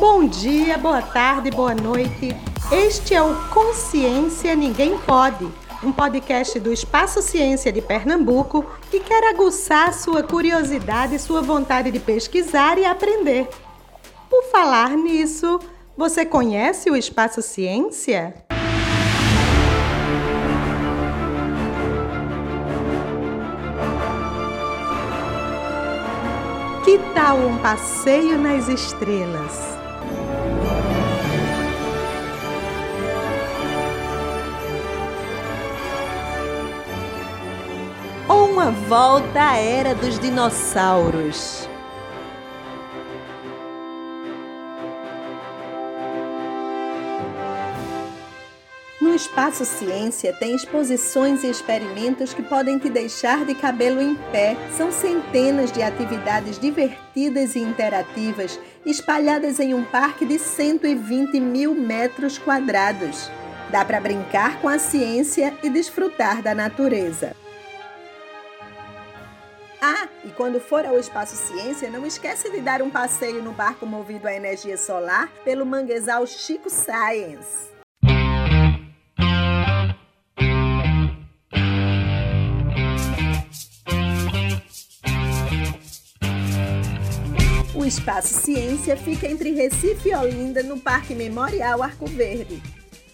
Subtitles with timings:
[0.00, 2.34] Bom dia, boa tarde, boa noite.
[2.72, 5.46] Este é o Consciência Ninguém Pode,
[5.84, 11.90] um podcast do Espaço Ciência de Pernambuco que quer aguçar sua curiosidade e sua vontade
[11.90, 13.46] de pesquisar e aprender.
[14.30, 15.60] Por falar nisso,
[15.94, 18.34] você conhece o Espaço Ciência?
[26.86, 29.69] Que tal um passeio nas estrelas?
[38.70, 41.68] Volta à era dos dinossauros?
[49.00, 54.56] No Espaço Ciência tem exposições e experimentos que podem te deixar de cabelo em pé.
[54.76, 62.38] São centenas de atividades divertidas e interativas espalhadas em um parque de 120 mil metros
[62.38, 63.30] quadrados.
[63.70, 67.39] Dá para brincar com a ciência e desfrutar da natureza.
[69.82, 73.86] Ah, e quando for ao Espaço Ciência, não esquece de dar um passeio no barco
[73.86, 77.70] movido à energia solar pelo manguezal Chico Science.
[87.74, 92.62] O Espaço Ciência fica entre Recife e Olinda, no Parque Memorial Arco Verde.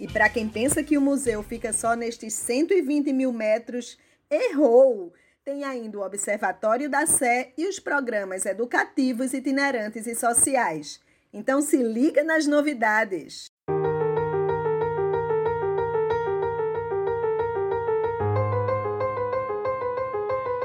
[0.00, 3.96] E para quem pensa que o museu fica só nestes 120 mil metros,
[4.28, 5.12] errou!
[5.46, 11.00] Tem ainda o Observatório da Sé e os programas educativos, itinerantes e sociais.
[11.32, 13.46] Então se liga nas novidades!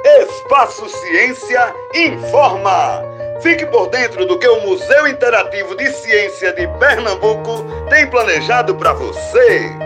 [0.04, 1.62] Espaço Ciência
[1.94, 3.04] informa!
[3.40, 8.94] Fique por dentro do que o Museu Interativo de Ciência de Pernambuco tem planejado para
[8.94, 9.81] você.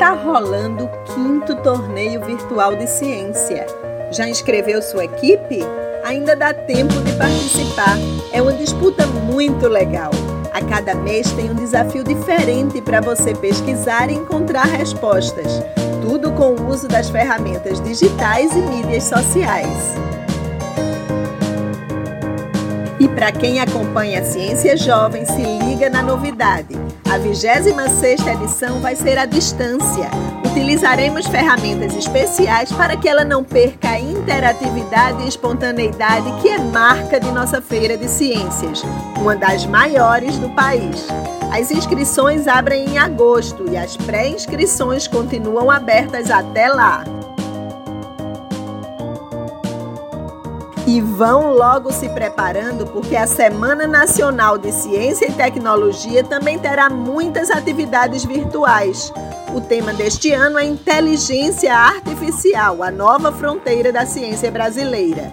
[0.00, 3.66] Tá rolando o quinto torneio virtual de ciência.
[4.10, 5.60] Já inscreveu sua equipe?
[6.02, 7.98] Ainda dá tempo de participar.
[8.32, 10.10] É uma disputa muito legal.
[10.54, 15.62] A cada mês tem um desafio diferente para você pesquisar e encontrar respostas.
[16.00, 19.94] Tudo com o uso das ferramentas digitais e mídias sociais.
[22.98, 26.89] E para quem acompanha a Ciência Jovem, se liga na novidade.
[27.10, 30.08] A 26ª edição vai ser à distância.
[30.48, 37.18] Utilizaremos ferramentas especiais para que ela não perca a interatividade e espontaneidade que é marca
[37.18, 38.84] de nossa Feira de Ciências,
[39.18, 41.08] uma das maiores do país.
[41.52, 47.02] As inscrições abrem em agosto e as pré-inscrições continuam abertas até lá.
[50.92, 56.90] E vão logo se preparando, porque a Semana Nacional de Ciência e Tecnologia também terá
[56.90, 59.12] muitas atividades virtuais.
[59.54, 65.32] O tema deste ano é Inteligência Artificial, a nova fronteira da ciência brasileira.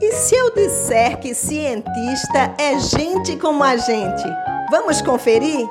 [0.00, 4.24] E se eu disser que cientista é gente como a gente?
[4.68, 5.68] Vamos conferir?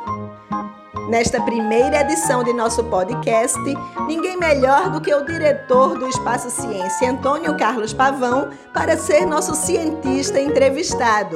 [1.09, 3.59] Nesta primeira edição de nosso podcast,
[4.07, 9.53] ninguém melhor do que o diretor do Espaço Ciência, Antônio Carlos Pavão, para ser nosso
[9.53, 11.35] cientista entrevistado.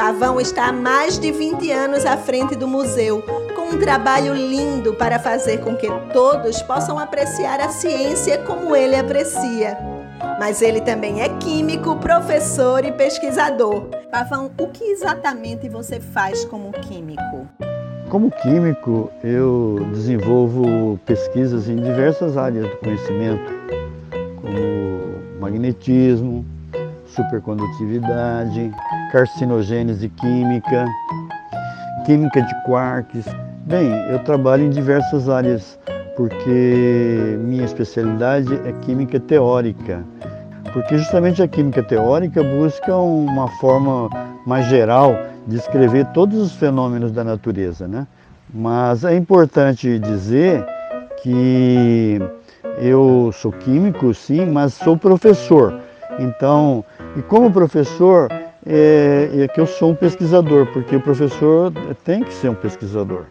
[0.00, 3.22] Pavão está há mais de 20 anos à frente do museu,
[3.54, 8.96] com um trabalho lindo para fazer com que todos possam apreciar a ciência como ele
[8.96, 9.76] aprecia.
[10.38, 13.90] Mas ele também é químico, professor e pesquisador.
[14.10, 17.46] Pavão, o que exatamente você faz como químico?
[18.08, 23.52] Como químico, eu desenvolvo pesquisas em diversas áreas do conhecimento,
[24.40, 26.42] como magnetismo,
[27.06, 28.72] supercondutividade,
[29.10, 30.86] carcinogênese química,
[32.06, 33.26] química de quarks.
[33.66, 35.78] Bem, eu trabalho em diversas áreas
[36.16, 40.04] porque minha especialidade é química teórica.
[40.72, 44.08] Porque justamente a química teórica busca uma forma
[44.46, 45.16] mais geral
[45.46, 48.06] de descrever todos os fenômenos da natureza, né?
[48.52, 50.64] Mas é importante dizer
[51.22, 52.20] que
[52.78, 55.80] eu sou químico, sim, mas sou professor.
[56.18, 56.84] Então,
[57.16, 58.28] e como professor,
[58.66, 61.72] é, é que eu sou um pesquisador, porque o professor
[62.04, 63.24] tem que ser um pesquisador.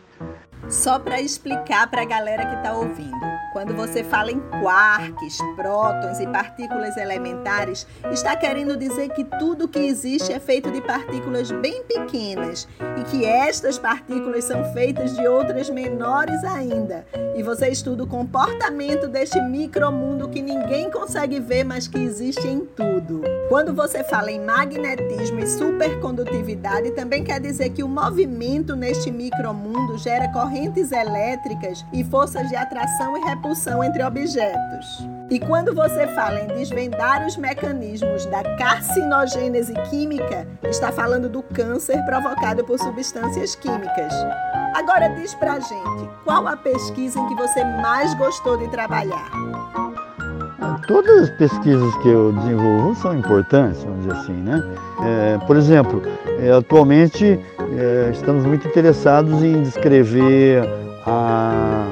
[0.69, 3.29] Só para explicar para a galera que está ouvindo.
[3.51, 9.79] Quando você fala em quarks, prótons e partículas elementares, está querendo dizer que tudo que
[9.79, 12.67] existe é feito de partículas bem pequenas
[12.99, 17.05] e que estas partículas são feitas de outras menores ainda.
[17.35, 22.59] E você estuda o comportamento deste micromundo que ninguém consegue ver, mas que existe em
[22.59, 23.21] tudo.
[23.49, 29.97] Quando você fala em magnetismo e supercondutividade, também quer dizer que o movimento neste micromundo
[29.97, 30.27] gera
[30.59, 35.07] correntes elétricas e forças de atração e repulsão entre objetos.
[35.29, 42.03] E quando você fala em desvendar os mecanismos da carcinogênese química, está falando do câncer
[42.03, 44.13] provocado por substâncias químicas.
[44.75, 49.31] Agora diz pra gente, qual a pesquisa em que você mais gostou de trabalhar?
[50.89, 54.59] Todas as pesquisas que eu desenvolvo são importantes, vamos dizer assim, né?
[55.05, 56.01] É, por exemplo,
[56.39, 57.39] é, atualmente
[57.77, 60.63] é, estamos muito interessados em descrever
[61.05, 61.85] a,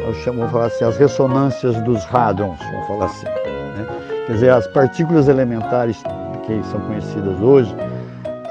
[0.00, 3.26] eu chamo, falar assim, as ressonâncias dos hadrons, vamos falar assim.
[3.26, 3.86] Né?
[4.26, 6.02] Quer dizer, as partículas elementares
[6.44, 7.72] que são conhecidas hoje,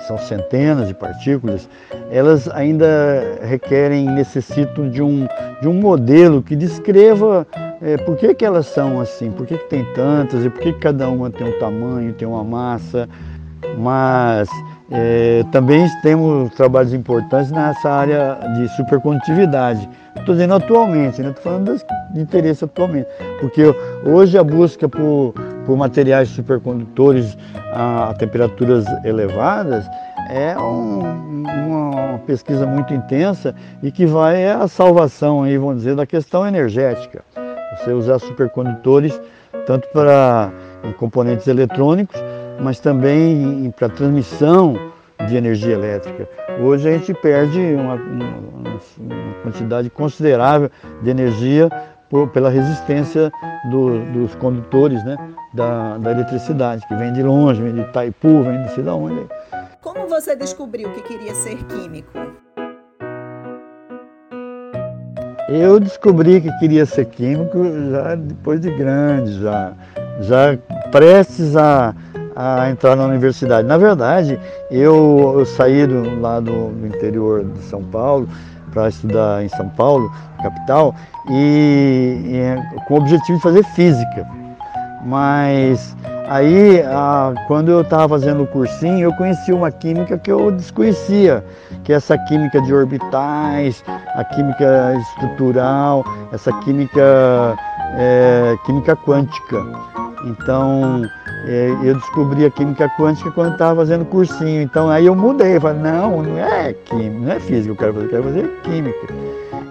[0.07, 1.67] são centenas de partículas,
[2.09, 2.87] elas ainda
[3.41, 5.27] requerem, necessitam de um,
[5.61, 7.45] de um modelo que descreva
[7.81, 10.73] é, por que, que elas são assim, por que, que tem tantas e por que,
[10.73, 13.07] que cada uma tem um tamanho, tem uma massa,
[13.77, 14.49] mas
[14.91, 19.87] é, também temos trabalhos importantes nessa área de supercondutividade.
[20.17, 21.35] Estou dizendo atualmente, estou né?
[21.41, 21.81] falando
[22.13, 23.07] de interesse atualmente,
[23.39, 23.63] porque
[24.05, 25.33] hoje a busca por,
[25.65, 27.37] por materiais supercondutores
[27.73, 29.85] a, a temperaturas elevadas
[30.29, 31.01] é um,
[31.67, 37.23] uma pesquisa muito intensa e que vai à salvação, aí, vamos dizer, da questão energética.
[37.79, 39.19] Você usar supercondutores
[39.65, 40.51] tanto para
[40.97, 42.19] componentes eletrônicos,
[42.59, 44.75] mas também para transmissão
[45.27, 46.27] de energia elétrica.
[46.61, 50.69] Hoje a gente perde uma, uma, uma quantidade considerável
[51.01, 51.69] de energia
[52.09, 53.31] por, pela resistência
[53.69, 55.15] do, dos condutores né,
[55.53, 59.27] da, da, eletricidade, que vem de longe, vem de Itaipu, vem de sei de onde.
[59.81, 62.38] Como você descobriu que queria ser químico?
[65.51, 67.57] Eu descobri que queria ser químico
[67.91, 69.73] já depois de grande, já,
[70.21, 70.55] já
[70.91, 71.95] prestes a,
[72.35, 73.67] a entrar na universidade.
[73.67, 78.29] Na verdade, eu, eu saí do, lá do, interior de São Paulo
[78.71, 80.11] para estudar em São Paulo,
[80.43, 80.93] capital,
[81.31, 84.27] e, e, com o objetivo de fazer física.
[85.03, 85.95] Mas
[86.29, 86.83] aí,
[87.47, 91.43] quando eu estava fazendo o cursinho, eu conheci uma química que eu desconhecia,
[91.83, 93.83] que é essa química de orbitais,
[94.15, 97.55] a química estrutural, essa química,
[97.97, 99.65] é, química quântica.
[100.25, 101.01] Então,
[101.47, 104.61] é, eu descobri a química quântica quando estava fazendo cursinho.
[104.61, 108.05] Então, aí eu mudei, falei, não, não é química, não é física, eu quero fazer,
[108.05, 109.13] eu quero fazer química.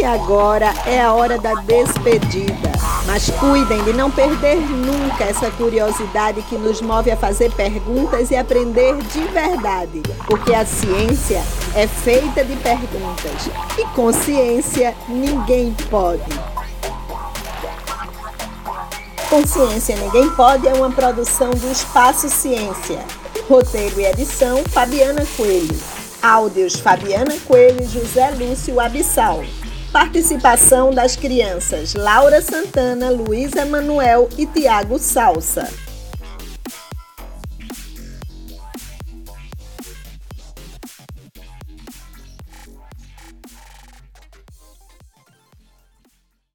[0.00, 2.72] E agora é a hora da despedida.
[3.04, 8.36] Mas cuidem de não perder nunca essa curiosidade que nos move a fazer perguntas e
[8.36, 11.42] aprender de verdade, porque a ciência
[11.74, 16.24] é feita de perguntas e com ciência ninguém pode.
[19.28, 23.04] Consciência Ninguém Pode é uma produção do Espaço Ciência.
[23.48, 25.78] Roteiro e edição Fabiana Coelho.
[26.22, 29.44] Áudios Fabiana Coelho e José Lúcio Abissal.
[29.92, 35.68] Participação das crianças Laura Santana, Luísa Manuel e Tiago Salsa.